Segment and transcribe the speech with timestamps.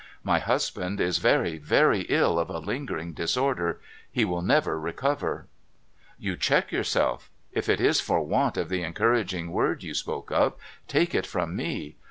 [0.23, 3.79] My husband is very, very ill of a lingering disorder.
[4.11, 5.45] He will never recover
[6.27, 7.29] ''You check yourself.
[7.51, 10.55] If it is for want of the encouraging word you spoke of,
[10.87, 11.97] take it from me.